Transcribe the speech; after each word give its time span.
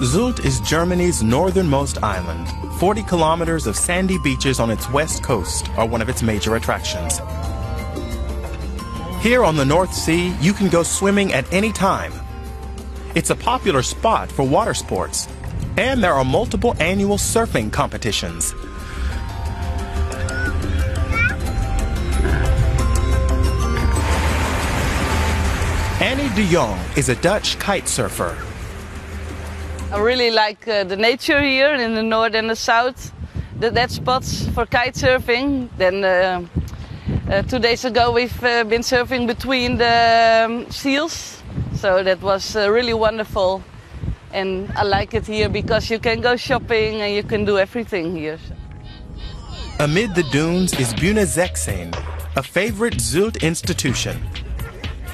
Sylt 0.00 0.44
is 0.44 0.60
Germany's 0.60 1.22
northernmost 1.22 2.02
island. 2.02 2.46
40 2.78 3.02
kilometers 3.04 3.66
of 3.66 3.78
sandy 3.78 4.18
beaches 4.18 4.60
on 4.60 4.70
its 4.70 4.90
west 4.90 5.22
coast 5.22 5.70
are 5.70 5.86
one 5.86 6.02
of 6.02 6.10
its 6.10 6.22
major 6.22 6.56
attractions. 6.56 7.18
Here 9.22 9.42
on 9.42 9.56
the 9.56 9.64
North 9.64 9.94
Sea, 9.94 10.34
you 10.38 10.52
can 10.52 10.68
go 10.68 10.82
swimming 10.82 11.32
at 11.32 11.50
any 11.50 11.72
time. 11.72 12.12
It's 13.14 13.30
a 13.30 13.34
popular 13.34 13.82
spot 13.82 14.30
for 14.30 14.46
water 14.46 14.74
sports, 14.74 15.28
and 15.78 16.04
there 16.04 16.12
are 16.12 16.26
multiple 16.26 16.76
annual 16.78 17.16
surfing 17.16 17.72
competitions. 17.72 18.52
Annie 26.02 26.28
de 26.34 26.46
Jong 26.52 26.78
is 26.98 27.08
a 27.08 27.16
Dutch 27.16 27.58
kite 27.58 27.88
surfer. 27.88 28.36
I 29.92 30.00
really 30.00 30.32
like 30.32 30.66
uh, 30.66 30.82
the 30.82 30.96
nature 30.96 31.40
here 31.40 31.72
in 31.72 31.94
the 31.94 32.02
north 32.02 32.34
and 32.34 32.50
the 32.50 32.56
south. 32.56 33.12
The, 33.60 33.70
that 33.70 33.92
spots 33.92 34.48
for 34.48 34.66
kite 34.66 34.94
surfing. 34.94 35.68
Then 35.78 36.04
uh, 36.04 36.44
uh, 37.30 37.42
two 37.42 37.60
days 37.60 37.84
ago 37.84 38.10
we've 38.10 38.42
uh, 38.42 38.64
been 38.64 38.80
surfing 38.80 39.28
between 39.28 39.76
the 39.76 40.44
um, 40.44 40.70
seals, 40.72 41.40
so 41.76 42.02
that 42.02 42.20
was 42.20 42.56
uh, 42.56 42.68
really 42.68 42.94
wonderful. 42.94 43.62
And 44.32 44.70
I 44.76 44.82
like 44.82 45.14
it 45.14 45.24
here 45.24 45.48
because 45.48 45.88
you 45.88 46.00
can 46.00 46.20
go 46.20 46.34
shopping 46.34 47.02
and 47.02 47.14
you 47.14 47.22
can 47.22 47.44
do 47.44 47.56
everything 47.56 48.16
here. 48.16 48.38
Amid 49.78 50.16
the 50.16 50.24
dunes 50.24 50.72
is 50.80 50.92
Buhne 50.94 51.24
Sechzehn, 51.24 51.94
a 52.34 52.42
favorite 52.42 52.98
Sylt 52.98 53.40
institution. 53.40 54.20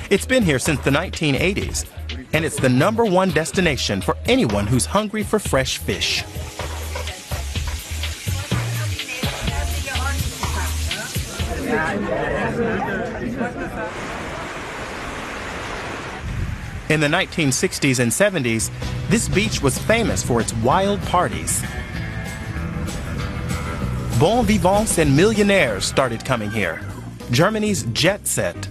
It's 0.08 0.26
been 0.26 0.42
here 0.42 0.58
since 0.58 0.80
the 0.80 0.90
1980s, 0.90 1.86
and 2.32 2.44
it's 2.44 2.58
the 2.58 2.68
number 2.68 3.04
one 3.04 3.30
destination 3.30 4.00
for 4.00 4.16
anyone 4.26 4.66
who's 4.66 4.86
hungry 4.86 5.22
for 5.22 5.38
fresh 5.38 5.78
fish. 5.78 6.24
In 16.88 17.00
the 17.00 17.06
1960s 17.06 18.00
and 18.00 18.12
70s, 18.12 18.70
this 19.08 19.28
beach 19.28 19.62
was 19.62 19.78
famous 19.78 20.22
for 20.22 20.40
its 20.40 20.52
wild 20.56 21.00
parties. 21.02 21.62
Bon 24.20 24.44
vivants 24.44 24.98
and 24.98 25.16
millionaires 25.16 25.84
started 25.84 26.24
coming 26.24 26.50
here. 26.50 26.80
Germany's 27.30 27.84
jet 27.92 28.26
set. 28.26 28.68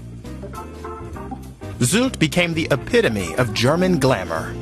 Sylt 1.82 2.20
became 2.20 2.54
the 2.54 2.68
epitome 2.70 3.34
of 3.38 3.56
German 3.56 3.98
glamour. 3.98 4.56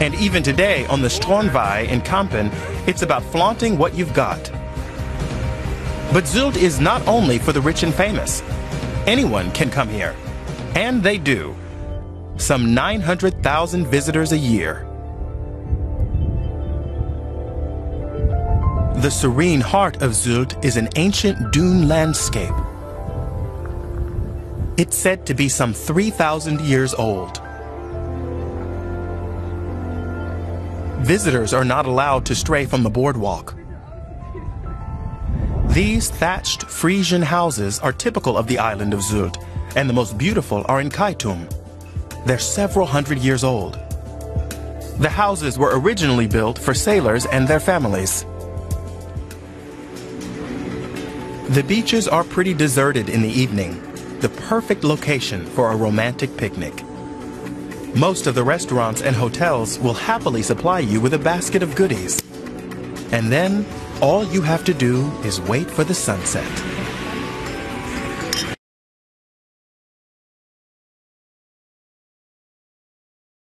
And 0.00 0.12
even 0.16 0.42
today 0.42 0.86
on 0.86 1.00
the 1.00 1.06
Strönwai 1.06 1.86
in 1.86 2.00
Kampen, 2.00 2.52
it's 2.88 3.02
about 3.02 3.22
flaunting 3.22 3.78
what 3.78 3.94
you've 3.94 4.12
got. 4.12 4.42
But 6.12 6.24
Sylt 6.24 6.56
is 6.56 6.80
not 6.80 7.06
only 7.06 7.38
for 7.38 7.52
the 7.52 7.60
rich 7.60 7.84
and 7.84 7.94
famous. 7.94 8.42
Anyone 9.06 9.52
can 9.52 9.70
come 9.70 9.88
here. 9.88 10.16
And 10.74 11.00
they 11.00 11.16
do. 11.16 11.54
Some 12.38 12.74
900,000 12.74 13.86
visitors 13.86 14.32
a 14.32 14.38
year. 14.38 14.84
The 18.96 19.10
serene 19.10 19.60
heart 19.60 20.02
of 20.02 20.10
Sylt 20.10 20.64
is 20.64 20.76
an 20.76 20.88
ancient 20.96 21.52
dune 21.52 21.86
landscape. 21.86 22.50
It's 24.80 24.96
said 24.96 25.26
to 25.26 25.34
be 25.34 25.50
some 25.50 25.74
3,000 25.74 26.62
years 26.62 26.94
old. 26.94 27.42
Visitors 31.04 31.52
are 31.52 31.66
not 31.66 31.84
allowed 31.84 32.24
to 32.24 32.34
stray 32.34 32.64
from 32.64 32.82
the 32.82 32.88
boardwalk. 32.88 33.54
These 35.68 36.08
thatched 36.08 36.62
Frisian 36.62 37.20
houses 37.20 37.78
are 37.80 37.92
typical 37.92 38.38
of 38.38 38.46
the 38.46 38.58
island 38.58 38.94
of 38.94 39.00
Sylt, 39.00 39.36
and 39.76 39.86
the 39.86 39.92
most 39.92 40.16
beautiful 40.16 40.64
are 40.66 40.80
in 40.80 40.88
Keitum. 40.88 41.46
They're 42.24 42.38
several 42.38 42.86
hundred 42.86 43.18
years 43.18 43.44
old. 43.44 43.74
The 44.98 45.10
houses 45.10 45.58
were 45.58 45.78
originally 45.78 46.26
built 46.26 46.58
for 46.58 46.72
sailors 46.72 47.26
and 47.26 47.46
their 47.46 47.60
families. 47.60 48.24
The 51.50 51.64
beaches 51.68 52.08
are 52.08 52.24
pretty 52.24 52.54
deserted 52.54 53.10
in 53.10 53.20
the 53.20 53.28
evening, 53.28 53.89
the 54.20 54.28
perfect 54.28 54.84
location 54.84 55.46
for 55.46 55.72
a 55.72 55.76
romantic 55.76 56.36
picnic. 56.36 56.84
Most 57.94 58.26
of 58.26 58.34
the 58.34 58.44
restaurants 58.44 59.02
and 59.02 59.16
hotels 59.16 59.78
will 59.78 59.94
happily 59.94 60.42
supply 60.42 60.80
you 60.80 61.00
with 61.00 61.14
a 61.14 61.18
basket 61.18 61.62
of 61.62 61.74
goodies. 61.74 62.20
And 63.12 63.32
then, 63.32 63.66
all 64.00 64.24
you 64.24 64.42
have 64.42 64.64
to 64.64 64.74
do 64.74 65.10
is 65.24 65.40
wait 65.40 65.70
for 65.70 65.84
the 65.84 65.94
sunset. 65.94 66.69